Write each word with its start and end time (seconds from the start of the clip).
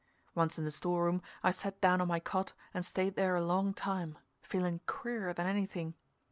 Once 0.33 0.57
in 0.57 0.65
the 0.65 0.71
store 0.71 1.03
room, 1.03 1.21
I 1.43 1.51
sat 1.51 1.79
down 1.79 2.01
on 2.01 2.07
my 2.07 2.19
cot 2.19 2.53
and 2.73 2.83
stayed 2.83 3.13
there 3.13 3.35
a 3.35 3.45
long 3.45 3.71
time, 3.71 4.17
feeling 4.41 4.81
queerer 4.87 5.31
than 5.31 5.45
anything. 5.45 5.93